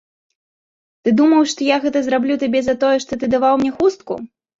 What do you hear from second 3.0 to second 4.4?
што ты даваў мне хустку?